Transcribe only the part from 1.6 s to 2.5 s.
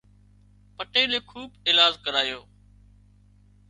ايلاز ڪرايو